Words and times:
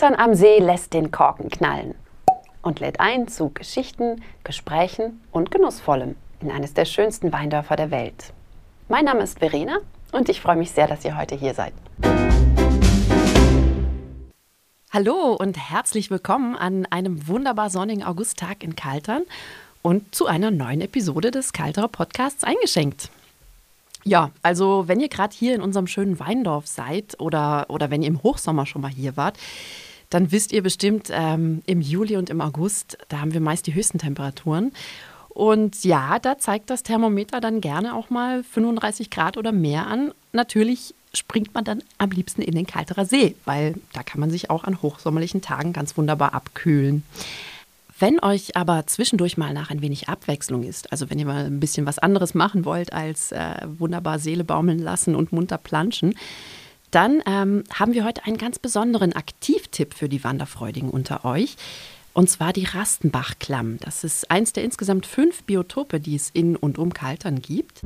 Kaltern 0.00 0.18
am 0.18 0.34
See 0.34 0.58
lässt 0.60 0.94
den 0.94 1.10
Korken 1.10 1.50
knallen 1.50 1.94
und 2.62 2.80
lädt 2.80 3.00
ein 3.00 3.28
zu 3.28 3.50
Geschichten, 3.50 4.22
Gesprächen 4.44 5.20
und 5.30 5.50
Genussvollem 5.50 6.16
in 6.40 6.50
eines 6.50 6.72
der 6.72 6.86
schönsten 6.86 7.34
Weindörfer 7.34 7.76
der 7.76 7.90
Welt. 7.90 8.32
Mein 8.88 9.04
Name 9.04 9.20
ist 9.20 9.40
Verena 9.40 9.76
und 10.12 10.30
ich 10.30 10.40
freue 10.40 10.56
mich 10.56 10.70
sehr, 10.70 10.86
dass 10.86 11.04
ihr 11.04 11.18
heute 11.18 11.34
hier 11.34 11.52
seid. 11.52 11.74
Hallo 14.90 15.36
und 15.38 15.58
herzlich 15.58 16.10
willkommen 16.10 16.56
an 16.56 16.86
einem 16.86 17.28
wunderbar 17.28 17.68
sonnigen 17.68 18.02
Augusttag 18.02 18.64
in 18.64 18.76
Kaltern 18.76 19.24
und 19.82 20.14
zu 20.14 20.24
einer 20.24 20.50
neuen 20.50 20.80
Episode 20.80 21.30
des 21.30 21.52
Kalterer 21.52 21.88
Podcasts 21.88 22.42
eingeschenkt. 22.42 23.10
Ja, 24.04 24.30
also 24.40 24.88
wenn 24.88 24.98
ihr 24.98 25.10
gerade 25.10 25.36
hier 25.36 25.54
in 25.54 25.60
unserem 25.60 25.86
schönen 25.86 26.18
Weindorf 26.18 26.66
seid 26.66 27.20
oder, 27.20 27.66
oder 27.68 27.90
wenn 27.90 28.00
ihr 28.00 28.08
im 28.08 28.22
Hochsommer 28.22 28.64
schon 28.64 28.80
mal 28.80 28.90
hier 28.90 29.18
wart, 29.18 29.36
dann 30.10 30.32
wisst 30.32 30.52
ihr 30.52 30.62
bestimmt, 30.62 31.08
ähm, 31.10 31.62
im 31.66 31.80
Juli 31.80 32.16
und 32.16 32.30
im 32.30 32.40
August, 32.40 32.98
da 33.08 33.20
haben 33.20 33.32
wir 33.32 33.40
meist 33.40 33.66
die 33.66 33.74
höchsten 33.74 33.98
Temperaturen. 33.98 34.72
Und 35.28 35.84
ja, 35.84 36.18
da 36.18 36.38
zeigt 36.38 36.70
das 36.70 36.82
Thermometer 36.82 37.40
dann 37.40 37.60
gerne 37.60 37.94
auch 37.94 38.10
mal 38.10 38.42
35 38.42 39.10
Grad 39.10 39.36
oder 39.36 39.52
mehr 39.52 39.86
an. 39.86 40.12
Natürlich 40.32 40.94
springt 41.14 41.54
man 41.54 41.64
dann 41.64 41.82
am 41.98 42.10
liebsten 42.10 42.42
in 42.42 42.54
den 42.54 42.66
Kalterer 42.66 43.04
See, 43.04 43.36
weil 43.44 43.74
da 43.92 44.02
kann 44.02 44.20
man 44.20 44.30
sich 44.30 44.50
auch 44.50 44.64
an 44.64 44.82
hochsommerlichen 44.82 45.40
Tagen 45.40 45.72
ganz 45.72 45.96
wunderbar 45.96 46.34
abkühlen. 46.34 47.04
Wenn 47.98 48.18
euch 48.20 48.56
aber 48.56 48.86
zwischendurch 48.86 49.36
mal 49.36 49.52
nach 49.52 49.70
ein 49.70 49.82
wenig 49.82 50.08
Abwechslung 50.08 50.62
ist, 50.62 50.90
also 50.90 51.10
wenn 51.10 51.18
ihr 51.18 51.26
mal 51.26 51.44
ein 51.46 51.60
bisschen 51.60 51.84
was 51.86 51.98
anderes 51.98 52.34
machen 52.34 52.64
wollt 52.64 52.92
als 52.92 53.30
äh, 53.30 53.66
wunderbar 53.78 54.18
Seele 54.18 54.42
baumeln 54.42 54.78
lassen 54.78 55.14
und 55.14 55.32
munter 55.32 55.58
planschen, 55.58 56.14
dann 56.90 57.22
ähm, 57.26 57.64
haben 57.72 57.94
wir 57.94 58.04
heute 58.04 58.24
einen 58.24 58.38
ganz 58.38 58.58
besonderen 58.58 59.12
Aktivtipp 59.12 59.94
für 59.94 60.08
die 60.08 60.24
Wanderfreudigen 60.24 60.90
unter 60.90 61.24
euch. 61.24 61.56
Und 62.12 62.28
zwar 62.28 62.52
die 62.52 62.64
Rastenbachklamm. 62.64 63.78
Das 63.78 64.02
ist 64.02 64.30
eins 64.30 64.52
der 64.52 64.64
insgesamt 64.64 65.06
fünf 65.06 65.44
Biotope, 65.44 66.00
die 66.00 66.16
es 66.16 66.30
in 66.30 66.56
und 66.56 66.76
um 66.76 66.92
Kaltern 66.92 67.40
gibt. 67.40 67.82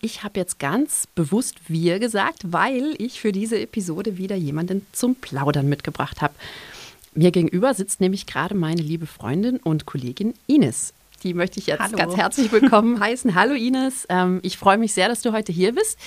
Ich 0.00 0.22
habe 0.22 0.38
jetzt 0.38 0.60
ganz 0.60 1.08
bewusst 1.14 1.56
wir 1.66 1.98
gesagt, 1.98 2.52
weil 2.52 2.94
ich 2.98 3.20
für 3.20 3.32
diese 3.32 3.58
Episode 3.58 4.16
wieder 4.16 4.36
jemanden 4.36 4.86
zum 4.92 5.16
Plaudern 5.16 5.68
mitgebracht 5.68 6.22
habe. 6.22 6.34
Mir 7.12 7.32
gegenüber 7.32 7.74
sitzt 7.74 8.00
nämlich 8.00 8.26
gerade 8.26 8.54
meine 8.54 8.80
liebe 8.80 9.06
Freundin 9.06 9.56
und 9.56 9.84
Kollegin 9.84 10.34
Ines. 10.46 10.94
Die 11.24 11.34
möchte 11.34 11.58
ich 11.58 11.66
jetzt 11.66 11.80
Hallo. 11.80 11.96
ganz 11.96 12.16
herzlich 12.16 12.52
willkommen 12.52 13.00
heißen. 13.00 13.34
Hallo 13.34 13.54
Ines, 13.54 14.06
ähm, 14.08 14.38
ich 14.42 14.56
freue 14.56 14.78
mich 14.78 14.94
sehr, 14.94 15.08
dass 15.08 15.20
du 15.20 15.32
heute 15.32 15.52
hier 15.52 15.74
bist. 15.74 15.98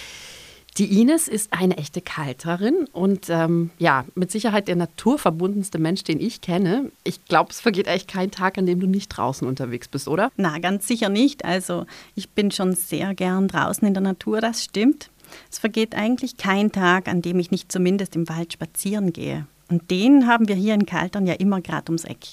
Die 0.78 1.00
Ines 1.00 1.28
ist 1.28 1.54
eine 1.54 1.78
echte 1.78 2.02
Kalterin 2.02 2.88
und 2.94 3.30
ähm, 3.30 3.70
ja, 3.78 4.06
mit 4.16 4.32
Sicherheit 4.32 4.68
der 4.68 4.76
naturverbundenste 4.76 5.78
Mensch, 5.78 6.04
den 6.04 6.20
ich 6.20 6.42
kenne. 6.42 6.92
Ich 7.04 7.26
glaube, 7.26 7.52
es 7.52 7.62
vergeht 7.62 7.86
echt 7.86 8.08
kein 8.08 8.32
Tag, 8.32 8.58
an 8.58 8.66
dem 8.66 8.80
du 8.80 8.88
nicht 8.88 9.10
draußen 9.10 9.48
unterwegs 9.48 9.88
bist, 9.88 10.08
oder? 10.08 10.32
Na, 10.36 10.58
ganz 10.58 10.88
sicher 10.88 11.10
nicht. 11.10 11.46
Also 11.46 11.86
ich 12.16 12.30
bin 12.30 12.50
schon 12.50 12.74
sehr 12.74 13.14
gern 13.14 13.48
draußen 13.48 13.88
in 13.88 13.94
der 13.94 14.02
Natur, 14.02 14.42
das 14.42 14.64
stimmt. 14.64 15.12
Es 15.52 15.60
vergeht 15.60 15.94
eigentlich 15.94 16.38
kein 16.38 16.72
Tag, 16.72 17.08
an 17.08 17.22
dem 17.22 17.38
ich 17.38 17.52
nicht 17.52 17.72
zumindest 17.72 18.16
im 18.16 18.28
Wald 18.28 18.54
spazieren 18.54 19.14
gehe. 19.14 19.46
Und 19.70 19.92
den 19.92 20.28
haben 20.28 20.48
wir 20.48 20.56
hier 20.56 20.74
in 20.74 20.88
Kaltern 20.88 21.28
ja 21.28 21.34
immer 21.34 21.62
gerade 21.62 21.92
ums 21.92 22.04
Eck. 22.04 22.26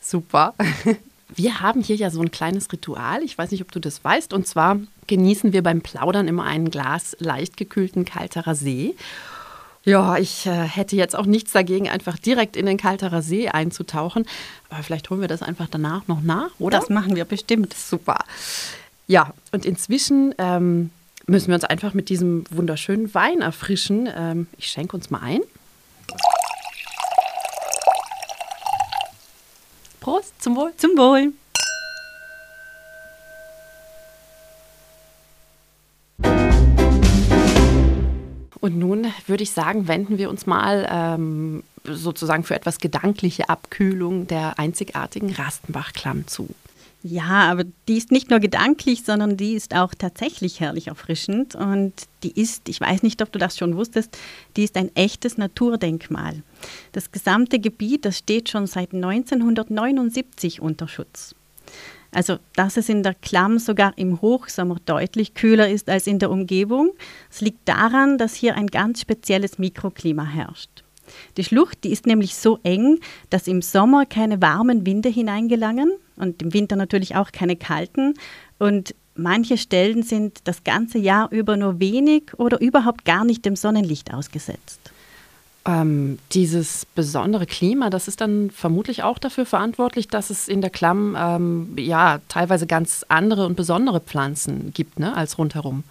Super. 0.00 0.54
Wir 1.36 1.60
haben 1.60 1.82
hier 1.82 1.96
ja 1.96 2.10
so 2.10 2.20
ein 2.20 2.30
kleines 2.30 2.70
Ritual. 2.70 3.22
Ich 3.22 3.36
weiß 3.36 3.50
nicht, 3.50 3.62
ob 3.62 3.72
du 3.72 3.80
das 3.80 4.04
weißt. 4.04 4.32
Und 4.32 4.46
zwar 4.46 4.78
genießen 5.06 5.52
wir 5.52 5.62
beim 5.62 5.80
Plaudern 5.80 6.28
immer 6.28 6.44
ein 6.44 6.70
Glas 6.70 7.16
leicht 7.18 7.56
gekühlten 7.56 8.04
Kalterer 8.04 8.54
See. 8.54 8.94
Ja, 9.84 10.16
ich 10.16 10.46
äh, 10.46 10.50
hätte 10.50 10.96
jetzt 10.96 11.14
auch 11.14 11.26
nichts 11.26 11.52
dagegen, 11.52 11.90
einfach 11.90 12.18
direkt 12.18 12.56
in 12.56 12.64
den 12.64 12.78
Kalterer 12.78 13.20
See 13.20 13.48
einzutauchen. 13.48 14.24
Aber 14.70 14.82
vielleicht 14.82 15.10
holen 15.10 15.20
wir 15.20 15.28
das 15.28 15.42
einfach 15.42 15.68
danach 15.70 16.08
noch 16.08 16.22
nach, 16.22 16.50
oder? 16.58 16.78
Das 16.78 16.88
machen 16.88 17.16
wir 17.16 17.26
bestimmt. 17.26 17.74
Super. 17.74 18.18
Ja, 19.06 19.34
und 19.52 19.66
inzwischen 19.66 20.34
ähm, 20.38 20.90
müssen 21.26 21.48
wir 21.48 21.56
uns 21.56 21.64
einfach 21.64 21.92
mit 21.92 22.08
diesem 22.08 22.44
wunderschönen 22.50 23.12
Wein 23.12 23.42
erfrischen. 23.42 24.08
Ähm, 24.14 24.46
ich 24.56 24.68
schenke 24.68 24.96
uns 24.96 25.10
mal 25.10 25.20
ein. 25.20 25.40
Prost, 30.00 30.32
zum 30.42 30.56
Wohl. 30.56 30.72
Zum 30.78 30.96
Wohl. 30.96 31.32
Würde 39.26 39.42
ich 39.42 39.52
sagen, 39.52 39.88
wenden 39.88 40.18
wir 40.18 40.30
uns 40.30 40.46
mal 40.46 40.86
ähm, 40.90 41.62
sozusagen 41.84 42.44
für 42.44 42.54
etwas 42.54 42.78
gedankliche 42.78 43.48
Abkühlung 43.48 44.26
der 44.26 44.58
einzigartigen 44.58 45.32
Rastenbachklamm 45.32 46.26
zu. 46.26 46.48
Ja, 47.06 47.50
aber 47.50 47.64
die 47.86 47.98
ist 47.98 48.10
nicht 48.10 48.30
nur 48.30 48.40
gedanklich, 48.40 49.04
sondern 49.04 49.36
die 49.36 49.52
ist 49.52 49.74
auch 49.74 49.92
tatsächlich 49.92 50.60
herrlich 50.60 50.86
erfrischend. 50.86 51.54
Und 51.54 51.92
die 52.22 52.32
ist, 52.40 52.66
ich 52.70 52.80
weiß 52.80 53.02
nicht, 53.02 53.20
ob 53.20 53.30
du 53.30 53.38
das 53.38 53.58
schon 53.58 53.76
wusstest, 53.76 54.16
die 54.56 54.64
ist 54.64 54.74
ein 54.78 54.94
echtes 54.96 55.36
Naturdenkmal. 55.36 56.42
Das 56.92 57.12
gesamte 57.12 57.58
Gebiet, 57.58 58.06
das 58.06 58.16
steht 58.16 58.48
schon 58.48 58.66
seit 58.66 58.94
1979 58.94 60.62
unter 60.62 60.88
Schutz. 60.88 61.34
Also, 62.14 62.38
dass 62.54 62.76
es 62.76 62.88
in 62.88 63.02
der 63.02 63.14
Klamm 63.14 63.58
sogar 63.58 63.92
im 63.96 64.20
Hochsommer 64.20 64.76
deutlich 64.86 65.34
kühler 65.34 65.68
ist 65.68 65.90
als 65.90 66.06
in 66.06 66.18
der 66.18 66.30
Umgebung, 66.30 66.92
es 67.30 67.40
liegt 67.40 67.68
daran, 67.68 68.18
dass 68.18 68.34
hier 68.34 68.54
ein 68.54 68.68
ganz 68.68 69.00
spezielles 69.00 69.58
Mikroklima 69.58 70.24
herrscht. 70.24 70.84
Die 71.36 71.44
Schlucht, 71.44 71.84
die 71.84 71.90
ist 71.90 72.06
nämlich 72.06 72.34
so 72.34 72.58
eng, 72.62 73.00
dass 73.30 73.48
im 73.48 73.62
Sommer 73.62 74.06
keine 74.06 74.40
warmen 74.40 74.86
Winde 74.86 75.08
hineingelangen 75.08 75.92
und 76.16 76.40
im 76.40 76.54
Winter 76.54 76.76
natürlich 76.76 77.16
auch 77.16 77.32
keine 77.32 77.56
kalten. 77.56 78.14
Und 78.58 78.94
manche 79.14 79.58
Stellen 79.58 80.02
sind 80.02 80.38
das 80.44 80.64
ganze 80.64 80.98
Jahr 80.98 81.30
über 81.30 81.56
nur 81.56 81.80
wenig 81.80 82.32
oder 82.38 82.60
überhaupt 82.60 83.04
gar 83.04 83.24
nicht 83.24 83.44
dem 83.44 83.56
Sonnenlicht 83.56 84.14
ausgesetzt. 84.14 84.83
Ähm, 85.66 86.18
dieses 86.32 86.84
besondere 86.94 87.46
Klima, 87.46 87.88
das 87.88 88.06
ist 88.06 88.20
dann 88.20 88.50
vermutlich 88.50 89.02
auch 89.02 89.18
dafür 89.18 89.46
verantwortlich, 89.46 90.08
dass 90.08 90.28
es 90.28 90.46
in 90.46 90.60
der 90.60 90.68
Klamm 90.68 91.16
ähm, 91.18 91.72
ja 91.78 92.20
teilweise 92.28 92.66
ganz 92.66 93.04
andere 93.08 93.46
und 93.46 93.56
besondere 93.56 94.00
Pflanzen 94.00 94.72
gibt, 94.74 94.98
ne, 94.98 95.16
als 95.16 95.38
rundherum. 95.38 95.84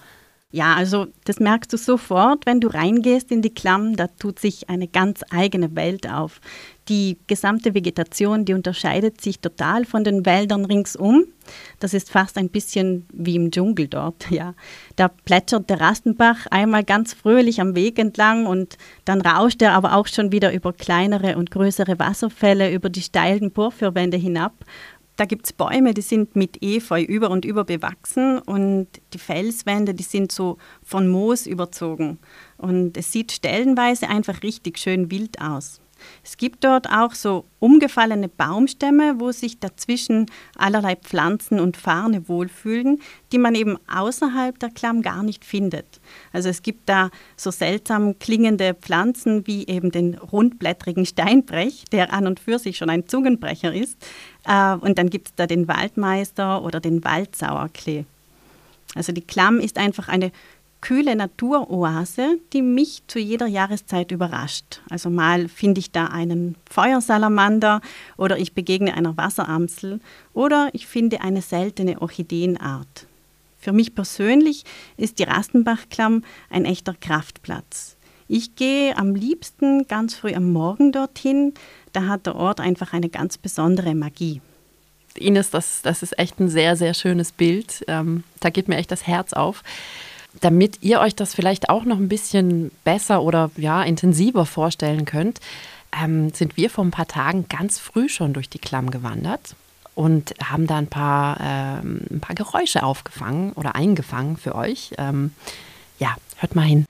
Ja, 0.55 0.75
also 0.75 1.07
das 1.25 1.39
merkst 1.39 1.73
du 1.73 1.77
sofort, 1.77 2.45
wenn 2.45 2.61
du 2.61 2.67
reingehst 2.67 3.31
in 3.31 3.41
die 3.41 3.55
Klamm, 3.55 3.95
da 3.95 4.05
tut 4.05 4.37
sich 4.37 4.69
eine 4.69 4.87
ganz 4.87 5.21
eigene 5.31 5.75
Welt 5.75 6.07
auf. 6.07 6.41
Die 6.89 7.17
gesamte 7.25 7.73
Vegetation, 7.73 8.45
die 8.45 8.53
unterscheidet 8.53 9.19
sich 9.19 9.39
total 9.39 9.83
von 9.83 10.03
den 10.03 10.27
Wäldern 10.27 10.65
ringsum. 10.65 11.23
Das 11.79 11.95
ist 11.95 12.11
fast 12.11 12.37
ein 12.37 12.49
bisschen 12.49 13.07
wie 13.11 13.35
im 13.35 13.49
Dschungel 13.49 13.87
dort, 13.87 14.27
ja. 14.29 14.53
Da 14.95 15.07
plätschert 15.07 15.71
der 15.71 15.81
Rastenbach 15.81 16.45
einmal 16.51 16.83
ganz 16.83 17.15
fröhlich 17.15 17.59
am 17.59 17.73
Weg 17.73 17.97
entlang 17.97 18.45
und 18.45 18.77
dann 19.05 19.21
rauscht 19.21 19.59
er 19.63 19.73
aber 19.73 19.95
auch 19.95 20.05
schon 20.05 20.31
wieder 20.31 20.53
über 20.53 20.71
kleinere 20.71 21.35
und 21.35 21.49
größere 21.49 21.97
Wasserfälle, 21.97 22.71
über 22.71 22.91
die 22.91 23.01
steilen 23.01 23.49
Porphyrwände 23.51 24.17
hinab 24.17 24.53
da 25.23 25.25
gibt 25.25 25.45
es 25.45 25.53
Bäume, 25.53 25.93
die 25.93 26.01
sind 26.01 26.35
mit 26.35 26.61
Efeu 26.61 27.01
über 27.01 27.29
und 27.29 27.45
über 27.45 27.63
bewachsen 27.63 28.39
und 28.39 28.87
die 29.13 29.17
Felswände, 29.17 29.93
die 29.93 30.03
sind 30.03 30.33
so 30.33 30.57
von 30.83 31.07
Moos 31.07 31.47
überzogen. 31.47 32.19
Und 32.57 32.97
es 32.97 33.13
sieht 33.13 33.31
stellenweise 33.31 34.09
einfach 34.09 34.43
richtig 34.43 34.79
schön 34.79 35.09
wild 35.09 35.39
aus. 35.39 35.79
Es 36.23 36.37
gibt 36.37 36.63
dort 36.63 36.89
auch 36.89 37.13
so 37.13 37.45
umgefallene 37.59 38.27
Baumstämme, 38.27 39.19
wo 39.19 39.31
sich 39.31 39.59
dazwischen 39.59 40.25
allerlei 40.57 40.95
Pflanzen 40.95 41.59
und 41.59 41.77
Farne 41.77 42.27
wohlfühlen, 42.27 43.01
die 43.31 43.37
man 43.37 43.55
eben 43.55 43.77
außerhalb 43.87 44.59
der 44.59 44.69
Klamm 44.69 45.01
gar 45.01 45.23
nicht 45.23 45.45
findet. 45.45 46.01
Also 46.31 46.49
es 46.49 46.61
gibt 46.61 46.89
da 46.89 47.09
so 47.37 47.51
seltsam 47.51 48.19
klingende 48.19 48.73
Pflanzen 48.73 49.47
wie 49.47 49.67
eben 49.67 49.91
den 49.91 50.15
rundblättrigen 50.15 51.05
Steinbrech, 51.05 51.85
der 51.91 52.13
an 52.13 52.27
und 52.27 52.39
für 52.39 52.59
sich 52.59 52.77
schon 52.77 52.89
ein 52.89 53.07
Zungenbrecher 53.07 53.73
ist. 53.73 53.97
Äh, 54.45 54.75
und 54.75 54.97
dann 54.97 55.09
gibt 55.09 55.29
es 55.29 55.35
da 55.35 55.47
den 55.47 55.67
Waldmeister 55.67 56.63
oder 56.63 56.79
den 56.79 57.03
Waldsauerklee. 57.03 58.05
Also 58.95 59.11
die 59.11 59.21
Klamm 59.21 59.59
ist 59.59 59.77
einfach 59.77 60.07
eine 60.07 60.31
kühle 60.81 61.15
Naturoase, 61.15 62.39
die 62.51 62.61
mich 62.61 63.03
zu 63.07 63.17
jeder 63.17 63.47
Jahreszeit 63.47 64.11
überrascht. 64.11 64.81
Also 64.89 65.09
mal 65.09 65.47
finde 65.47 65.79
ich 65.79 65.91
da 65.91 66.07
einen 66.07 66.55
Feuersalamander 66.69 67.79
oder 68.17 68.37
ich 68.37 68.53
begegne 68.53 68.93
einer 68.93 69.15
Wasseramsel 69.15 70.01
oder 70.33 70.69
ich 70.73 70.85
finde 70.85 71.21
eine 71.21 71.41
seltene 71.41 72.01
Orchideenart. 72.01 73.07
Für 73.59 73.71
mich 73.71 73.95
persönlich 73.95 74.65
ist 74.97 75.19
die 75.19 75.23
Rastenbachklamm 75.23 76.25
ein 76.49 76.65
echter 76.65 76.93
Kraftplatz. 76.99 77.95
Ich 78.27 78.55
gehe 78.55 78.97
am 78.97 79.15
liebsten 79.15 79.87
ganz 79.87 80.15
früh 80.15 80.33
am 80.33 80.51
Morgen 80.51 80.91
dorthin, 80.91 81.53
da 81.93 82.07
hat 82.07 82.25
der 82.25 82.35
Ort 82.35 82.59
einfach 82.59 82.93
eine 82.93 83.09
ganz 83.09 83.37
besondere 83.37 83.95
Magie. 83.95 84.41
Ines, 85.15 85.51
das, 85.51 85.81
das 85.83 86.03
ist 86.03 86.17
echt 86.17 86.39
ein 86.39 86.49
sehr, 86.49 86.75
sehr 86.75 86.93
schönes 86.93 87.31
Bild. 87.31 87.85
Ähm, 87.87 88.23
da 88.39 88.49
geht 88.49 88.67
mir 88.67 88.77
echt 88.77 88.91
das 88.91 89.07
Herz 89.07 89.33
auf. 89.33 89.63
damit 90.41 90.79
ihr 90.81 90.99
euch 90.99 91.15
das 91.15 91.35
vielleicht 91.35 91.69
auch 91.69 91.85
noch 91.85 91.97
ein 91.97 92.09
bisschen 92.09 92.71
besser 92.83 93.21
oder 93.21 93.51
ja 93.55 93.83
intensiver 93.83 94.47
vorstellen 94.47 95.05
könnt, 95.05 95.39
ähm, 96.01 96.31
sind 96.33 96.57
wir 96.57 96.71
vor 96.71 96.83
ein 96.83 96.91
paar 96.91 97.07
Tagen 97.07 97.45
ganz 97.49 97.77
früh 97.79 98.09
schon 98.09 98.33
durch 98.33 98.49
die 98.49 98.59
Klamm 98.59 98.89
gewandert 98.89 99.55
und 99.95 100.33
haben 100.43 100.65
da 100.65 100.77
ein 100.77 100.87
paar, 100.87 101.37
ähm, 101.39 102.01
ein 102.09 102.19
paar 102.19 102.35
Geräusche 102.35 102.83
aufgefangen 102.83 103.53
oder 103.53 103.75
eingefangen 103.75 104.37
für 104.37 104.55
euch. 104.55 104.91
Ähm, 104.97 105.33
ja, 105.99 106.15
hört 106.37 106.55
mal 106.55 106.63
hin. 106.63 106.85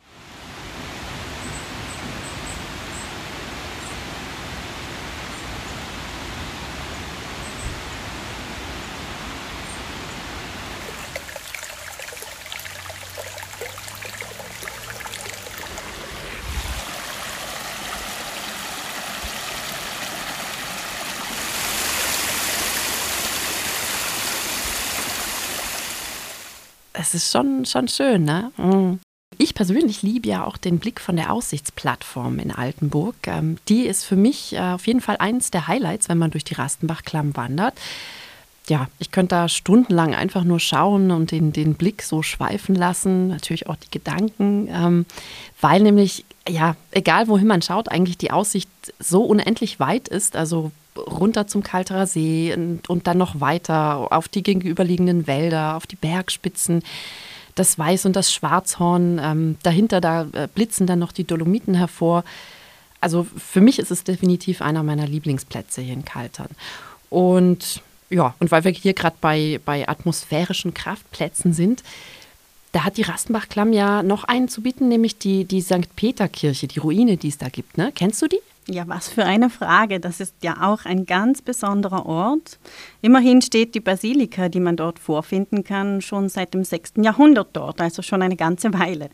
Ist 27.14 27.32
schon, 27.32 27.66
schon 27.66 27.88
schön, 27.88 28.24
ne? 28.24 28.52
Mhm. 28.58 29.00
Ich 29.38 29.56
persönlich 29.56 30.04
liebe 30.04 30.28
ja 30.30 30.46
auch 30.46 30.58
den 30.58 30.80
Blick 30.80 31.00
von 31.00 31.16
der 31.16 31.34
Aussichtsplattform 31.34 32.40
in 32.40 32.52
Altenburg. 32.52 33.16
Ähm, 33.26 33.58
die 33.68 33.86
ist 33.86 34.04
für 34.04 34.16
mich 34.16 34.54
äh, 34.54 34.60
auf 34.60 34.86
jeden 34.88 35.02
Fall 35.02 35.18
eines 35.18 35.52
der 35.52 35.68
Highlights, 35.68 36.10
wenn 36.10 36.18
man 36.18 36.32
durch 36.32 36.44
die 36.44 36.54
Rastenbachklamm 36.54 37.36
wandert. 37.36 37.74
Ja, 38.70 38.88
ich 39.00 39.12
könnte 39.12 39.36
da 39.36 39.50
stundenlang 39.50 40.16
einfach 40.16 40.44
nur 40.44 40.60
schauen 40.60 41.12
und 41.12 41.32
den, 41.32 41.52
den 41.52 41.74
Blick 41.74 42.02
so 42.02 42.22
schweifen 42.22 42.76
lassen, 42.76 43.28
natürlich 43.28 43.68
auch 43.68 43.76
die 43.76 43.92
Gedanken, 43.92 44.70
ähm, 44.72 45.06
weil 45.60 45.82
nämlich, 45.82 46.24
ja, 46.48 46.76
egal 46.92 47.28
wohin 47.28 47.48
man 47.48 47.62
schaut, 47.62 47.90
eigentlich 47.90 48.18
die 48.18 48.32
Aussicht 48.32 48.70
so 49.00 49.24
unendlich 49.24 49.80
weit 49.80 50.08
ist. 50.08 50.36
Also 50.36 50.72
runter 50.98 51.48
zum 51.48 51.64
Kalterer 51.64 52.06
See 52.06 52.54
und, 52.54 52.90
und 52.90 53.08
dann 53.08 53.18
noch 53.18 53.40
weiter 53.40 54.12
auf 54.12 54.28
die 54.28 54.44
gegenüberliegenden 54.44 55.28
Wälder, 55.28 55.76
auf 55.76 55.88
die 55.88 55.96
Bergspitzen 55.96 56.84
das 57.56 57.78
Weiß 57.78 58.06
und 58.06 58.16
das 58.16 58.34
Schwarzhorn. 58.34 59.20
Ähm, 59.24 59.58
dahinter, 59.64 60.02
da 60.02 60.28
äh, 60.34 60.48
blitzen 60.54 60.88
dann 60.88 61.00
noch 61.00 61.12
die 61.12 61.24
Dolomiten 61.24 61.76
hervor. 61.76 62.24
Also 63.00 63.28
für 63.38 63.62
mich 63.62 63.80
ist 63.80 63.92
es 63.92 64.04
definitiv 64.04 64.62
einer 64.62 64.84
meiner 64.84 65.08
Lieblingsplätze 65.08 65.82
hier 65.82 65.94
in 65.94 66.06
Kaltern. 66.06 66.50
Und 67.10 67.82
ja, 68.10 68.34
und 68.40 68.52
weil 68.52 68.64
wir 68.64 68.72
hier 68.72 68.94
gerade 68.94 69.16
bei, 69.22 69.60
bei 69.66 69.88
atmosphärischen 69.88 70.74
Kraftplätzen 70.74 71.54
sind, 71.54 71.84
da 72.74 72.84
hat 72.84 72.98
die 72.98 73.04
Rastenbachklamm 73.04 73.72
ja 73.72 74.04
noch 74.04 74.26
einen 74.26 74.50
zu 74.50 74.62
bieten, 74.62 74.90
nämlich 74.90 75.18
die, 75.18 75.46
die 75.46 75.62
St. 75.62 75.96
Peter-Kirche, 75.96 76.68
die 76.68 76.80
Ruine, 76.80 77.18
die 77.18 77.30
es 77.30 77.38
da 77.38 77.48
gibt. 77.48 77.78
Ne? 77.78 77.92
Kennst 77.96 78.22
du 78.22 78.28
die? 78.28 78.40
Ja, 78.68 78.88
was 78.88 79.10
für 79.10 79.26
eine 79.26 79.50
Frage. 79.50 80.00
Das 80.00 80.20
ist 80.20 80.34
ja 80.42 80.58
auch 80.62 80.86
ein 80.86 81.06
ganz 81.06 81.42
besonderer 81.42 82.06
Ort. 82.06 82.58
Immerhin 83.02 83.42
steht 83.42 83.76
die 83.76 83.80
Basilika, 83.80 84.50
die 84.50 84.60
man 84.60 84.76
dort 84.76 85.00
vorfinden 85.00 85.64
kann, 85.64 86.02
schon 86.02 86.30
seit 86.30 86.54
dem 86.54 86.64
6. 86.64 86.94
Jahrhundert 86.98 87.50
dort, 87.54 87.80
also 87.80 88.02
schon 88.02 88.22
eine 88.22 88.38
ganze 88.38 88.74
Weile. 88.74 89.10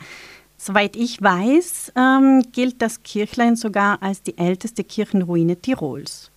Soweit 0.57 0.95
ich 0.95 1.21
weiß, 1.21 1.93
ähm, 1.95 2.43
gilt 2.51 2.81
das 2.81 3.03
Kirchlein 3.03 3.55
sogar 3.55 4.01
als 4.01 4.23
die 4.23 4.37
älteste 4.37 4.83
Kirchenruine 4.83 5.57
Tirols. 5.57 6.31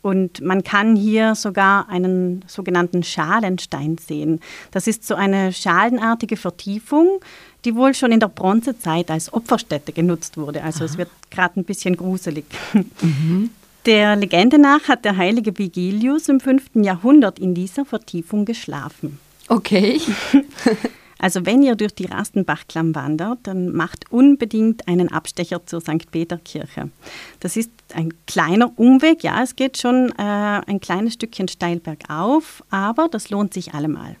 Und 0.00 0.40
man 0.40 0.62
kann 0.62 0.96
hier 0.96 1.34
sogar 1.34 1.88
einen 1.88 2.44
sogenannten 2.46 3.02
Schalenstein 3.02 3.98
sehen. 3.98 4.40
Das 4.70 4.86
ist 4.86 5.06
so 5.06 5.14
eine 5.14 5.52
schalenartige 5.52 6.36
Vertiefung, 6.36 7.20
die 7.64 7.74
wohl 7.74 7.94
schon 7.94 8.12
in 8.12 8.20
der 8.20 8.28
Bronzezeit 8.28 9.10
als 9.10 9.32
Opferstätte 9.32 9.92
genutzt 9.92 10.36
wurde. 10.36 10.62
Also 10.62 10.80
Aha. 10.80 10.84
es 10.84 10.98
wird 10.98 11.10
gerade 11.30 11.60
ein 11.60 11.64
bisschen 11.64 11.96
gruselig. 11.96 12.44
Mhm. 13.00 13.50
Der 13.86 14.16
Legende 14.16 14.58
nach 14.58 14.88
hat 14.88 15.06
der 15.06 15.16
heilige 15.16 15.56
Vigilius 15.56 16.28
im 16.28 16.40
5. 16.40 16.70
Jahrhundert 16.74 17.38
in 17.38 17.54
dieser 17.54 17.86
Vertiefung 17.86 18.44
geschlafen. 18.44 19.18
Okay. 19.48 19.98
Also 21.18 21.44
wenn 21.46 21.62
ihr 21.62 21.74
durch 21.74 21.94
die 21.94 22.06
Rastenbachklamm 22.06 22.94
wandert, 22.94 23.40
dann 23.42 23.72
macht 23.72 24.10
unbedingt 24.12 24.86
einen 24.86 25.10
Abstecher 25.10 25.66
zur 25.66 25.80
St. 25.80 26.10
Peter-Kirche. 26.10 26.90
Das 27.40 27.56
ist 27.56 27.70
ein 27.94 28.14
kleiner 28.26 28.70
Umweg, 28.76 29.24
ja, 29.24 29.42
es 29.42 29.56
geht 29.56 29.78
schon 29.78 30.10
äh, 30.16 30.22
ein 30.22 30.80
kleines 30.80 31.14
Stückchen 31.14 31.48
steil 31.48 31.80
bergauf, 31.80 32.62
aber 32.70 33.08
das 33.08 33.30
lohnt 33.30 33.52
sich 33.52 33.74
allemal. 33.74 34.16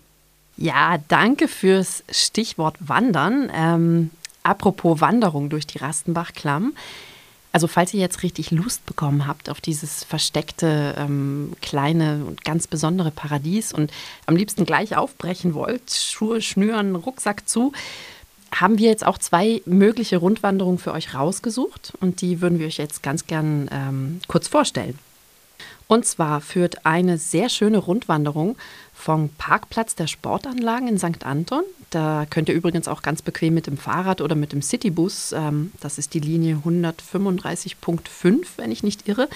Ja, 0.56 0.98
danke 1.06 1.46
fürs 1.46 2.02
Stichwort 2.10 2.76
Wandern. 2.80 3.50
Ähm, 3.54 4.10
apropos 4.42 5.00
Wanderung 5.00 5.50
durch 5.50 5.68
die 5.68 5.78
Rastenbachklamm. 5.78 6.72
Also 7.50 7.66
falls 7.66 7.94
ihr 7.94 8.00
jetzt 8.00 8.22
richtig 8.22 8.50
Lust 8.50 8.84
bekommen 8.84 9.26
habt 9.26 9.48
auf 9.48 9.60
dieses 9.60 10.04
versteckte, 10.04 10.94
ähm, 10.98 11.52
kleine 11.62 12.24
und 12.26 12.44
ganz 12.44 12.66
besondere 12.66 13.10
Paradies 13.10 13.72
und 13.72 13.90
am 14.26 14.36
liebsten 14.36 14.66
gleich 14.66 14.96
aufbrechen 14.96 15.54
wollt, 15.54 15.90
Schuhe 15.90 16.42
schnüren, 16.42 16.94
Rucksack 16.94 17.48
zu, 17.48 17.72
haben 18.54 18.78
wir 18.78 18.88
jetzt 18.88 19.04
auch 19.04 19.18
zwei 19.18 19.62
mögliche 19.64 20.18
Rundwanderungen 20.18 20.78
für 20.78 20.92
euch 20.92 21.14
rausgesucht 21.14 21.92
und 22.00 22.20
die 22.20 22.40
würden 22.40 22.58
wir 22.58 22.66
euch 22.66 22.78
jetzt 22.78 23.02
ganz 23.02 23.26
gern 23.26 23.68
ähm, 23.72 24.20
kurz 24.28 24.48
vorstellen. 24.48 24.98
Und 25.86 26.04
zwar 26.04 26.42
führt 26.42 26.84
eine 26.84 27.16
sehr 27.16 27.48
schöne 27.48 27.78
Rundwanderung 27.78 28.56
vom 28.92 29.30
Parkplatz 29.30 29.94
der 29.94 30.06
Sportanlagen 30.06 30.86
in 30.86 30.98
St. 30.98 31.24
Anton. 31.24 31.62
Da 31.90 32.26
könnt 32.28 32.48
ihr 32.48 32.54
übrigens 32.54 32.88
auch 32.88 33.02
ganz 33.02 33.22
bequem 33.22 33.54
mit 33.54 33.66
dem 33.66 33.78
Fahrrad 33.78 34.20
oder 34.20 34.34
mit 34.34 34.52
dem 34.52 34.60
Citybus, 34.60 35.32
ähm, 35.32 35.72
das 35.80 35.98
ist 35.98 36.12
die 36.14 36.20
Linie 36.20 36.62
135.5, 36.64 38.46
wenn 38.56 38.70
ich 38.70 38.82
nicht 38.82 39.08
irre. 39.08 39.28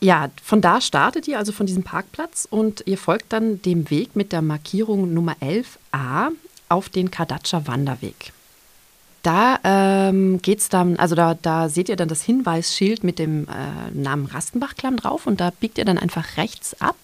Ja, 0.00 0.30
von 0.42 0.60
da 0.60 0.80
startet 0.80 1.28
ihr 1.28 1.38
also 1.38 1.52
von 1.52 1.66
diesem 1.66 1.82
Parkplatz 1.82 2.48
und 2.50 2.82
ihr 2.86 2.96
folgt 2.98 3.32
dann 3.32 3.60
dem 3.62 3.90
Weg 3.90 4.16
mit 4.16 4.32
der 4.32 4.42
Markierung 4.42 5.12
Nummer 5.12 5.36
11a 5.42 6.30
auf 6.68 6.88
den 6.88 7.10
Kardatscher 7.10 7.66
Wanderweg. 7.66 8.32
Da 9.22 9.58
ähm, 9.64 10.40
es 10.46 10.70
dann, 10.70 10.96
also 10.96 11.14
da, 11.14 11.34
da 11.34 11.68
seht 11.68 11.90
ihr 11.90 11.96
dann 11.96 12.08
das 12.08 12.22
Hinweisschild 12.22 13.04
mit 13.04 13.18
dem 13.18 13.46
äh, 13.48 13.90
Namen 13.92 14.24
Rastenbachklamm 14.24 14.96
drauf 14.96 15.26
und 15.26 15.40
da 15.40 15.50
biegt 15.50 15.76
ihr 15.76 15.84
dann 15.84 15.98
einfach 15.98 16.38
rechts 16.38 16.80
ab 16.80 16.96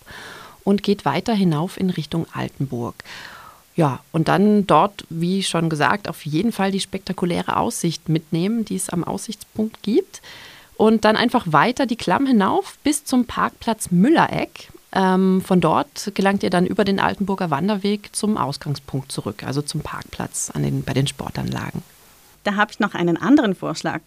und 0.64 0.82
geht 0.82 1.04
weiter 1.04 1.34
hinauf 1.34 1.78
in 1.78 1.90
Richtung 1.90 2.26
Altenburg. 2.32 2.94
Ja, 3.76 4.00
und 4.10 4.28
dann 4.28 4.66
dort, 4.66 5.04
wie 5.10 5.42
schon 5.42 5.68
gesagt, 5.68 6.08
auf 6.08 6.24
jeden 6.24 6.50
Fall 6.50 6.72
die 6.72 6.80
spektakuläre 6.80 7.58
Aussicht 7.58 8.08
mitnehmen, 8.08 8.64
die 8.64 8.76
es 8.76 8.88
am 8.88 9.04
Aussichtspunkt 9.04 9.82
gibt. 9.82 10.22
Und 10.78 11.04
dann 11.04 11.16
einfach 11.16 11.44
weiter 11.50 11.86
die 11.86 11.96
Klamm 11.96 12.26
hinauf 12.26 12.78
bis 12.82 13.04
zum 13.04 13.26
Parkplatz 13.26 13.90
Müllereck. 13.90 14.70
Ähm, 14.92 15.42
von 15.42 15.60
dort 15.60 16.12
gelangt 16.14 16.42
ihr 16.42 16.50
dann 16.50 16.66
über 16.66 16.84
den 16.84 17.00
Altenburger 17.00 17.50
Wanderweg 17.50 18.14
zum 18.16 18.38
Ausgangspunkt 18.38 19.12
zurück, 19.12 19.42
also 19.44 19.60
zum 19.60 19.82
Parkplatz 19.82 20.50
an 20.54 20.62
den, 20.62 20.82
bei 20.82 20.94
den 20.94 21.06
Sportanlagen. 21.06 21.82
Da 22.44 22.56
habe 22.56 22.72
ich 22.72 22.80
noch 22.80 22.94
einen 22.94 23.16
anderen 23.16 23.54
Vorschlag. 23.54 24.00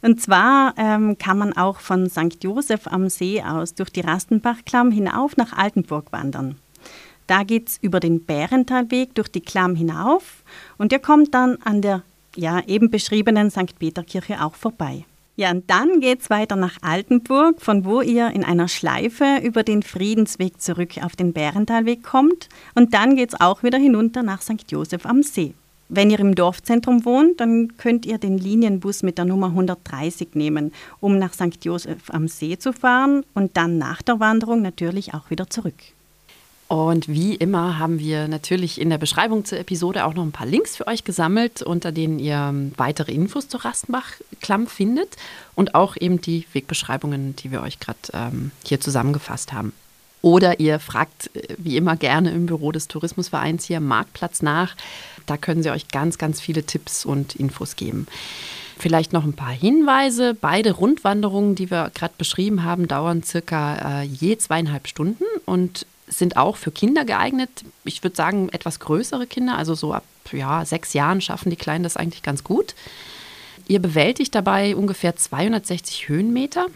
Und 0.00 0.22
zwar 0.22 0.74
ähm, 0.78 1.18
kann 1.18 1.36
man 1.36 1.54
auch 1.54 1.80
von 1.80 2.08
St. 2.08 2.42
Josef 2.42 2.86
am 2.86 3.08
See 3.10 3.42
aus 3.42 3.74
durch 3.74 3.90
die 3.90 4.00
Rastenbachklamm 4.00 4.90
hinauf 4.90 5.36
nach 5.36 5.52
Altenburg 5.52 6.12
wandern. 6.12 6.56
Da 7.26 7.42
geht 7.44 7.68
es 7.68 7.78
über 7.80 8.00
den 8.00 8.24
Bärenthalweg 8.24 9.14
durch 9.14 9.28
die 9.28 9.40
Klamm 9.40 9.74
hinauf 9.74 10.42
und 10.78 10.92
ihr 10.92 10.98
kommt 10.98 11.34
dann 11.34 11.58
an 11.64 11.82
der 11.82 12.02
ja, 12.36 12.60
eben 12.66 12.90
beschriebenen 12.90 13.50
St. 13.50 13.78
Peterkirche 13.78 14.42
auch 14.42 14.54
vorbei. 14.54 15.04
Ja, 15.36 15.50
und 15.50 15.68
dann 15.70 16.00
geht 16.00 16.20
es 16.20 16.30
weiter 16.30 16.56
nach 16.56 16.76
Altenburg, 16.82 17.62
von 17.62 17.86
wo 17.86 18.02
ihr 18.02 18.30
in 18.32 18.44
einer 18.44 18.68
Schleife 18.68 19.38
über 19.42 19.62
den 19.62 19.82
Friedensweg 19.82 20.60
zurück 20.60 20.98
auf 21.02 21.16
den 21.16 21.32
Bärenthalweg 21.32 22.02
kommt. 22.02 22.50
Und 22.74 22.92
dann 22.92 23.16
geht 23.16 23.30
es 23.32 23.40
auch 23.40 23.62
wieder 23.62 23.78
hinunter 23.78 24.22
nach 24.22 24.42
St. 24.42 24.70
Josef 24.70 25.06
am 25.06 25.22
See. 25.22 25.54
Wenn 25.88 26.10
ihr 26.10 26.20
im 26.20 26.34
Dorfzentrum 26.34 27.04
wohnt, 27.04 27.40
dann 27.40 27.76
könnt 27.76 28.06
ihr 28.06 28.18
den 28.18 28.38
Linienbus 28.38 29.02
mit 29.02 29.18
der 29.18 29.24
Nummer 29.24 29.48
130 29.48 30.28
nehmen, 30.34 30.72
um 31.00 31.18
nach 31.18 31.32
St. 31.32 31.64
Josef 31.64 32.10
am 32.10 32.28
See 32.28 32.58
zu 32.58 32.72
fahren 32.72 33.24
und 33.34 33.56
dann 33.56 33.78
nach 33.78 34.02
der 34.02 34.20
Wanderung 34.20 34.62
natürlich 34.62 35.14
auch 35.14 35.30
wieder 35.30 35.48
zurück. 35.50 35.74
Und 36.72 37.06
wie 37.06 37.34
immer 37.34 37.78
haben 37.78 37.98
wir 37.98 38.28
natürlich 38.28 38.80
in 38.80 38.88
der 38.88 38.96
Beschreibung 38.96 39.44
zur 39.44 39.58
Episode 39.58 40.06
auch 40.06 40.14
noch 40.14 40.22
ein 40.22 40.32
paar 40.32 40.46
Links 40.46 40.74
für 40.74 40.86
euch 40.86 41.04
gesammelt, 41.04 41.60
unter 41.60 41.92
denen 41.92 42.18
ihr 42.18 42.54
weitere 42.78 43.12
Infos 43.12 43.46
zur 43.46 43.62
Rastenbach-Klamm 43.62 44.66
findet 44.66 45.18
und 45.54 45.74
auch 45.74 45.98
eben 46.00 46.22
die 46.22 46.46
Wegbeschreibungen, 46.54 47.36
die 47.36 47.50
wir 47.50 47.60
euch 47.60 47.78
gerade 47.78 47.98
ähm, 48.14 48.52
hier 48.64 48.80
zusammengefasst 48.80 49.52
haben. 49.52 49.74
Oder 50.22 50.60
ihr 50.60 50.78
fragt 50.78 51.36
äh, 51.36 51.56
wie 51.58 51.76
immer 51.76 51.94
gerne 51.94 52.30
im 52.30 52.46
Büro 52.46 52.72
des 52.72 52.88
Tourismusvereins 52.88 53.66
hier 53.66 53.80
Marktplatz 53.80 54.40
nach. 54.40 54.74
Da 55.26 55.36
können 55.36 55.62
sie 55.62 55.72
euch 55.72 55.88
ganz, 55.88 56.16
ganz 56.16 56.40
viele 56.40 56.64
Tipps 56.64 57.04
und 57.04 57.36
Infos 57.36 57.76
geben. 57.76 58.06
Vielleicht 58.78 59.12
noch 59.12 59.24
ein 59.24 59.34
paar 59.34 59.52
Hinweise. 59.52 60.34
Beide 60.34 60.72
Rundwanderungen, 60.72 61.54
die 61.54 61.70
wir 61.70 61.90
gerade 61.94 62.14
beschrieben 62.16 62.64
haben, 62.64 62.88
dauern 62.88 63.22
circa 63.22 64.00
äh, 64.00 64.04
je 64.04 64.38
zweieinhalb 64.38 64.88
Stunden 64.88 65.24
und 65.44 65.84
sind 66.12 66.36
auch 66.36 66.56
für 66.56 66.70
Kinder 66.70 67.04
geeignet. 67.04 67.50
Ich 67.84 68.02
würde 68.02 68.16
sagen, 68.16 68.48
etwas 68.50 68.80
größere 68.80 69.26
Kinder, 69.26 69.56
also 69.56 69.74
so 69.74 69.92
ab 69.92 70.04
ja, 70.30 70.64
sechs 70.64 70.92
Jahren 70.92 71.20
schaffen 71.20 71.50
die 71.50 71.56
Kleinen 71.56 71.84
das 71.84 71.96
eigentlich 71.96 72.22
ganz 72.22 72.44
gut. 72.44 72.74
Ihr 73.68 73.80
bewältigt 73.80 74.34
dabei 74.34 74.76
ungefähr 74.76 75.16
260 75.16 76.08
Höhenmeter. 76.08 76.66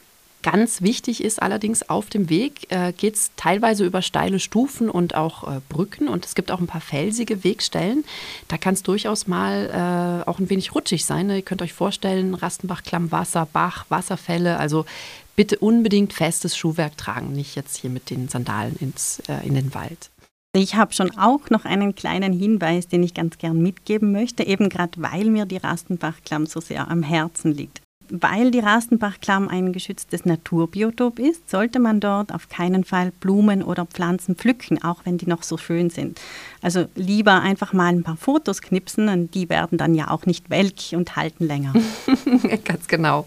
Ganz 0.43 0.81
wichtig 0.81 1.25
ist 1.25 1.43
allerdings, 1.43 1.89
auf 1.89 2.09
dem 2.09 2.31
Weg 2.31 2.71
äh, 2.71 2.93
geht 2.93 3.17
es 3.17 3.33
teilweise 3.37 3.85
über 3.85 4.01
steile 4.01 4.39
Stufen 4.39 4.89
und 4.89 5.17
auch 5.17 5.43
äh, 5.43 5.61
Brücken 5.69 6.07
und 6.07 6.25
es 6.25 6.37
gibt 6.37 6.53
auch 6.53 6.61
ein 6.61 6.69
paar 6.69 6.81
felsige 6.81 7.43
Wegstellen. 7.43 8.05
Da 8.47 8.57
kann 8.57 8.75
es 8.75 8.85
durchaus 8.85 9.27
mal 9.27 10.23
äh, 10.25 10.29
auch 10.29 10.39
ein 10.39 10.49
wenig 10.49 10.73
rutschig 10.73 11.05
sein. 11.05 11.27
Ne? 11.27 11.37
Ihr 11.37 11.43
könnt 11.43 11.63
euch 11.63 11.73
vorstellen, 11.73 12.35
Rastenbach, 12.35 12.85
Klammwasser, 12.85 13.49
Bach, 13.53 13.87
Wasserfälle. 13.89 14.59
Also 14.59 14.87
bitte 15.37 15.59
unbedingt 15.59 16.13
festes 16.13 16.57
Schuhwerk 16.57 16.97
tragen, 16.97 17.33
nicht 17.33 17.55
jetzt 17.55 17.77
hier 17.77 17.91
mit 17.91 18.11
den 18.11 18.29
Sandalen 18.29 18.77
ins, 18.77 19.23
äh, 19.29 19.47
in 19.47 19.55
den 19.55 19.75
Wald. 19.75 20.11
Ich 20.55 20.75
habe 20.75 20.95
schon 20.95 21.17
auch 21.19 21.51
noch 21.51 21.67
einen 21.67 21.95
kleinen 21.95 22.33
Hinweis, 22.33 22.89
den 22.89 23.03
ich 23.03 23.13
ganz 23.13 23.37
gern 23.37 23.61
mitgeben 23.61 24.11
möchte, 24.11 24.43
eben 24.47 24.71
gerade 24.71 24.93
weil 25.03 25.27
mir 25.27 25.45
die 25.45 25.59
Rastenbachklamm 25.59 26.47
so 26.47 26.61
sehr 26.61 26.91
am 26.91 27.03
Herzen 27.03 27.53
liegt. 27.53 27.83
Weil 28.09 28.53
die 28.53 28.61
Rastenbachklamm 28.61 29.49
ein 29.49 29.73
geschütztes 29.73 30.25
Naturbiotop 30.25 31.19
ist, 31.19 31.51
sollte 31.51 31.81
man 31.81 32.01
dort 32.01 32.33
auf 32.33 32.49
keinen 32.49 32.85
Fall 32.85 33.13
Blumen 33.21 33.63
oder 33.63 33.85
Pflanzen 33.85 34.37
pflücken, 34.37 34.83
auch 34.83 35.01
wenn 35.05 35.19
die 35.19 35.27
noch 35.27 35.43
so 35.43 35.59
schön 35.59 35.91
sind. 35.91 36.21
Also 36.63 36.87
lieber 36.95 37.41
einfach 37.43 37.73
mal 37.73 37.93
ein 37.93 38.05
paar 38.05 38.17
Fotos 38.17 38.63
knipsen 38.63 39.09
und 39.09 39.35
die 39.35 39.51
werden 39.51 39.77
dann 39.77 39.95
ja 39.95 40.11
auch 40.11 40.25
nicht 40.25 40.51
welk 40.51 40.93
und 40.93 41.17
halten 41.17 41.47
länger. 41.47 41.75
Ganz 42.65 42.87
genau. 42.87 43.27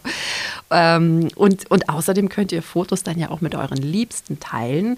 Ähm, 0.72 1.30
und, 1.36 1.70
und 1.72 1.90
außerdem 1.90 2.30
könnt 2.30 2.52
ihr 2.52 2.62
Fotos 2.62 3.04
dann 3.04 3.18
ja 3.18 3.30
auch 3.30 3.42
mit 3.42 3.56
euren 3.56 3.78
Liebsten 3.78 4.40
teilen 4.40 4.98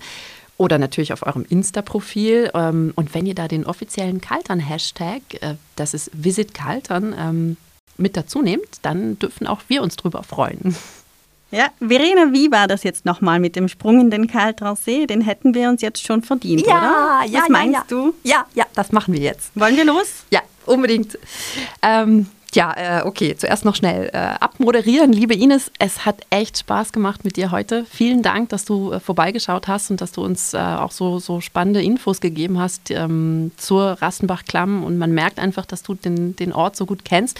oder 0.58 0.78
natürlich 0.78 1.14
auf 1.14 1.26
eurem 1.26 1.46
Insta-Profil. 1.48 2.52
Ähm, 2.54 2.94
und 2.96 3.14
wenn 3.14 3.26
ihr 3.26 3.36
da 3.36 3.48
den 3.48 3.66
offiziellen 3.66 4.22
Kaltern-Hashtag, 4.22 5.22
äh, 5.42 5.56
das 5.76 5.94
ist 5.94 6.12
Visit 6.14 6.54
Kaltern, 6.54 7.16
ähm, 7.18 7.58
mit 7.98 8.18
dazu 8.18 8.42
nehmt, 8.42 8.80
dann 8.82 9.18
dürfen 9.20 9.48
auch 9.48 9.62
wir 9.68 9.82
uns 9.82 9.96
drüber 9.96 10.24
freuen. 10.24 10.76
Ja, 11.52 11.68
Verena, 11.80 12.32
wie 12.32 12.50
war 12.50 12.68
das 12.68 12.84
jetzt 12.84 13.06
nochmal 13.06 13.40
mit 13.40 13.58
dem 13.58 13.68
Sprung 13.68 14.00
in 14.00 14.10
den 14.10 14.28
Kalterer 14.28 14.78
See? 14.78 15.06
Den 15.06 15.20
hätten 15.20 15.54
wir 15.54 15.68
uns 15.68 15.82
jetzt 15.82 16.02
schon 16.02 16.22
verdient, 16.22 16.66
ja, 16.66 16.78
oder? 16.78 17.30
Ja, 17.30 17.42
Was 17.42 17.50
meinst 17.50 17.74
ja, 17.74 17.86
du? 17.90 18.14
Ja, 18.24 18.46
ja, 18.56 18.66
das 18.74 18.94
machen 18.94 19.14
wir 19.14 19.20
jetzt. 19.20 19.52
Wollen 19.56 19.76
wir 19.76 19.84
los? 19.84 20.24
Ja, 20.32 20.42
unbedingt. 20.66 21.20
Ähm, 21.82 22.28
ja, 22.54 23.00
äh, 23.00 23.06
okay, 23.06 23.36
zuerst 23.38 23.64
noch 23.64 23.76
schnell 23.76 24.10
äh, 24.14 24.18
abmoderieren. 24.18 25.14
Liebe 25.14 25.34
Ines, 25.34 25.72
es 25.80 26.06
hat 26.06 26.22
echt 26.30 26.58
Spaß 26.58 26.92
gemacht 26.92 27.24
mit 27.24 27.38
dir 27.38 27.52
heute. 27.52 27.86
Vielen 27.90 28.22
Dank, 28.22 28.50
dass 28.50 28.66
du 28.66 28.92
äh, 28.92 29.00
vorbeigeschaut 29.00 29.68
hast 29.68 29.90
und 29.90 30.02
dass 30.02 30.12
du 30.12 30.24
uns 30.24 30.54
äh, 30.54 30.58
auch 30.58 30.92
so, 30.92 31.20
so 31.20 31.40
spannende 31.40 31.82
Infos 31.82 32.20
gegeben 32.20 32.60
hast 32.60 32.92
ähm, 32.92 33.52
zur 33.58 33.98
Rastenbach-Klamm. 34.02 34.84
Und 34.84 34.98
man 34.98 35.14
merkt 35.14 35.40
einfach, 35.40 35.66
dass 35.66 35.84
du 35.84 35.94
den, 35.94 36.36
den 36.36 36.52
Ort 36.52 36.76
so 36.76 36.86
gut 36.86 37.06
kennst. 37.06 37.40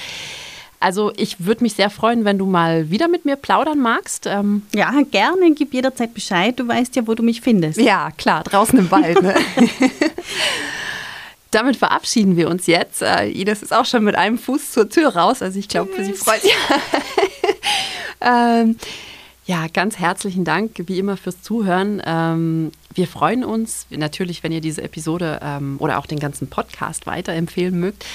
Also 0.80 1.12
ich 1.16 1.46
würde 1.46 1.64
mich 1.64 1.74
sehr 1.74 1.90
freuen, 1.90 2.26
wenn 2.26 2.40
du 2.40 2.46
mal 2.48 2.90
wieder 2.90 3.08
mit 3.08 3.24
mir 3.24 3.36
plaudern 3.36 3.80
magst. 3.80 4.26
Ähm 4.26 4.64
ja, 4.74 4.92
gerne. 5.12 5.54
Gib 5.54 5.74
jederzeit 5.74 6.14
Bescheid. 6.14 6.60
Du 6.60 6.68
weißt 6.68 6.96
ja, 6.96 7.06
wo 7.06 7.14
du 7.14 7.22
mich 7.22 7.42
findest. 7.42 7.80
Ja, 7.80 8.10
klar, 8.18 8.44
draußen 8.44 8.80
im 8.80 8.90
Wald. 8.90 9.22
Ne? 9.22 9.36
damit 11.52 11.78
verabschieden 11.78 12.38
wir 12.38 12.50
uns 12.50 12.68
jetzt. 12.68 13.02
Äh, 13.02 13.30
Ines 13.30 13.62
ist 13.62 13.74
auch 13.74 13.86
schon 13.86 14.04
mit 14.04 14.16
einem 14.16 14.38
Fuß 14.38 14.72
zur 14.72 14.90
Tür 14.90 15.16
raus, 15.16 15.42
also 15.42 15.60
ich 15.60 15.68
glaube, 15.68 15.92
für 15.94 16.04
sie 16.04 16.14
freut 16.14 16.42
sich. 16.42 16.56
ähm, 18.22 18.78
ja, 19.46 19.68
ganz 19.68 19.98
herzlichen 20.00 20.46
Dank, 20.46 20.72
wie 20.86 21.00
immer, 21.00 21.18
fürs 21.18 21.42
Zuhören. 21.42 22.02
Ähm, 22.06 22.72
wir 22.94 23.08
freuen 23.08 23.44
uns 23.44 23.86
natürlich, 23.90 24.44
wenn 24.44 24.52
ihr 24.52 24.62
diese 24.62 24.82
Episode 24.82 25.40
ähm, 25.44 25.76
oder 25.80 26.00
auch 26.00 26.06
den 26.06 26.20
ganzen 26.20 26.48
Podcast 26.48 27.06
weiterempfehlen 27.06 27.80
mögt. 27.80 28.06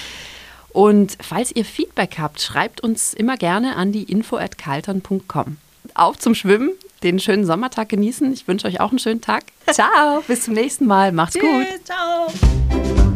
Und 0.69 1.17
falls 1.21 1.55
ihr 1.55 1.65
Feedback 1.65 2.17
habt, 2.19 2.41
schreibt 2.41 2.81
uns 2.81 3.13
immer 3.13 3.37
gerne 3.37 3.75
an 3.75 3.91
die 3.91 4.03
info@kaltern.com. 4.03 5.57
Auf 5.93 6.17
zum 6.19 6.35
Schwimmen, 6.35 6.71
den 7.03 7.19
schönen 7.19 7.45
Sommertag 7.45 7.89
genießen. 7.89 8.31
Ich 8.31 8.47
wünsche 8.47 8.67
euch 8.67 8.79
auch 8.79 8.89
einen 8.89 8.99
schönen 8.99 9.21
Tag. 9.21 9.43
Ciao, 9.71 10.21
bis 10.27 10.43
zum 10.43 10.53
nächsten 10.53 10.85
Mal. 10.85 11.11
Macht's 11.11 11.35
Tschüss, 11.35 11.43
gut. 11.43 11.85
Ciao. 11.85 13.06